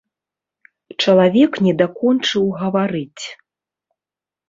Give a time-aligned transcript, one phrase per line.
[1.03, 3.25] Чалавек не дакончыў гаварыць.